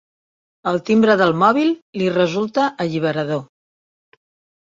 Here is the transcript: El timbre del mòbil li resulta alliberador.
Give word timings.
El 0.69 0.79
timbre 0.85 1.15
del 1.19 1.33
mòbil 1.41 1.75
li 2.01 2.07
resulta 2.15 2.65
alliberador. 2.87 3.43